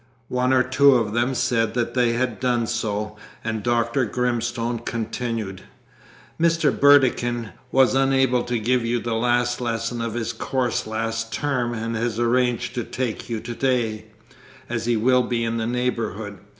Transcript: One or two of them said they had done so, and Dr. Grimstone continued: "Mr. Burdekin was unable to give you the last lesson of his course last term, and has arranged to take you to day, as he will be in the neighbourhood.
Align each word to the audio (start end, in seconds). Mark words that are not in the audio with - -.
One 0.29 0.51
or 0.51 0.63
two 0.63 0.95
of 0.95 1.13
them 1.13 1.35
said 1.35 1.75
they 1.75 2.13
had 2.13 2.39
done 2.39 2.65
so, 2.65 3.17
and 3.43 3.61
Dr. 3.61 4.03
Grimstone 4.05 4.79
continued: 4.79 5.61
"Mr. 6.41 6.71
Burdekin 6.71 7.51
was 7.71 7.93
unable 7.93 8.41
to 8.45 8.57
give 8.57 8.83
you 8.83 8.99
the 8.99 9.13
last 9.13 9.61
lesson 9.61 10.01
of 10.01 10.15
his 10.15 10.33
course 10.33 10.87
last 10.87 11.31
term, 11.31 11.75
and 11.75 11.95
has 11.95 12.19
arranged 12.19 12.73
to 12.73 12.83
take 12.83 13.29
you 13.29 13.39
to 13.41 13.53
day, 13.53 14.05
as 14.67 14.87
he 14.87 14.97
will 14.97 15.21
be 15.21 15.43
in 15.43 15.57
the 15.57 15.67
neighbourhood. 15.67 16.39